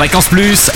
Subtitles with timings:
[0.00, 0.70] Fréquence Plus.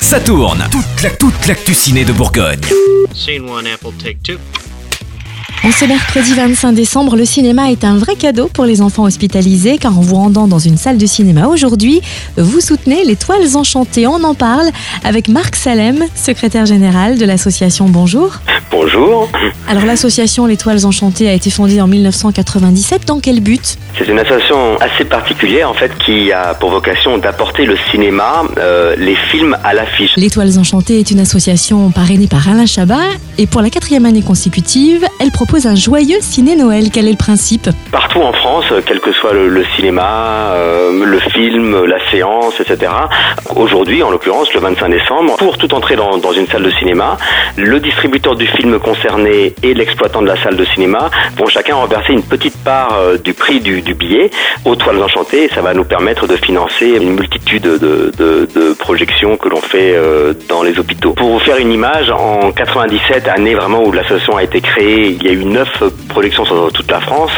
[0.00, 0.64] Ça tourne.
[0.70, 2.60] Toute la toute l'actu ciné de Bourgogne.
[3.12, 4.38] Scene one, apple, take two.
[5.64, 9.78] En ce mercredi 25 décembre, le cinéma est un vrai cadeau pour les enfants hospitalisés
[9.78, 12.00] car en vous rendant dans une salle de cinéma aujourd'hui,
[12.36, 14.06] vous soutenez les Toiles Enchantées.
[14.06, 14.70] On en parle
[15.02, 18.38] avec Marc Salem, secrétaire général de l'association Bonjour.
[18.86, 19.28] Bonjour.
[19.68, 23.04] Alors l'association Les Toiles Enchantées a été fondée en 1997.
[23.04, 23.76] Dans quel but?
[23.98, 28.94] C'est une association assez particulière en fait qui a pour vocation d'apporter le cinéma, euh,
[28.96, 30.12] les films à l'affiche.
[30.16, 33.08] Les Toiles Enchantées est une association parrainée par Alain Chabat
[33.38, 36.90] et pour la quatrième année consécutive, elle propose un joyeux ciné-Noël.
[36.92, 37.68] Quel est le principe?
[37.90, 42.92] Partout en France, quel que soit le, le cinéma, euh, le film, la séance, etc.
[43.56, 47.16] Aujourd'hui, en l'occurrence, le 25 décembre, pour tout entrer dans, dans une salle de cinéma,
[47.56, 52.12] le distributeur du film concerné et l'exploitant de la salle de cinéma vont chacun reverser
[52.12, 54.30] une petite part euh, du prix du, billet
[54.64, 59.48] aux Toiles Enchantées et ça va nous permettre de financer une multitude de, projections que
[59.48, 61.12] l'on fait euh, dans les hôpitaux.
[61.12, 65.22] Pour vous faire une image, en 97, année vraiment où l'association a été créée, il
[65.22, 67.32] y a eu neuf projections sur toute la France.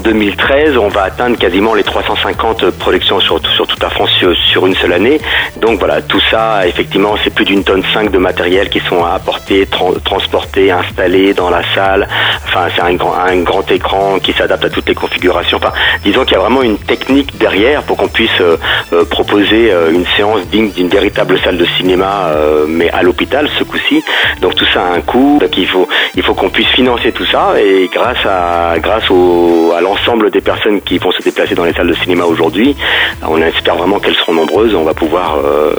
[0.00, 4.10] 2013, on va atteindre quasiment les 350 projections sur, sur toute la France
[4.52, 5.20] sur, une seule année.
[5.60, 9.64] Donc voilà, tout ça, effectivement, c'est plus d'une tonne 5 de matériel qui sont apportés,
[9.66, 12.08] tra- transportés, installés dans la salle.
[12.46, 15.58] Enfin, c'est un grand, un grand écran qui s'adapte à toutes les configurations.
[15.58, 15.72] Enfin,
[16.04, 18.56] disons qu'il y a vraiment une technique derrière pour qu'on puisse euh,
[18.92, 23.48] euh, proposer euh, une séance digne d'une véritable salle de cinéma, euh, mais à l'hôpital
[23.58, 24.02] ce coup-ci.
[24.40, 25.38] Donc tout ça a un coût.
[25.40, 29.72] Donc il faut, il faut qu'on puisse financer tout ça et grâce à, grâce au,
[29.76, 32.76] à l'ensemble des personnes qui vont se déplacer dans les salles de cinéma aujourd'hui,
[33.22, 34.74] on espère vraiment qu'elles seront nombreuses.
[34.74, 35.72] On va pouvoir euh,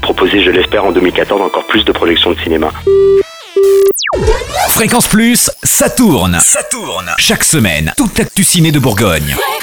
[0.00, 2.70] proposer, je l'espère, en 2014 encore plus de projections de cinéma.
[4.70, 6.38] Fréquence Plus, ça tourne.
[6.40, 7.10] Ça tourne.
[7.18, 9.34] Chaque semaine, toute l'actu ciné de Bourgogne.
[9.34, 9.55] Fréquence